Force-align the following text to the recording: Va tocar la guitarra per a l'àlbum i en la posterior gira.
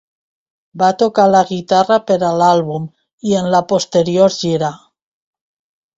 Va 0.83 0.87
tocar 1.01 1.25
la 1.33 1.41
guitarra 1.49 1.99
per 2.09 2.17
a 2.29 2.33
l'àlbum 2.39 2.89
i 3.33 3.39
en 3.43 3.53
la 3.57 3.61
posterior 3.75 4.37
gira. 4.41 4.75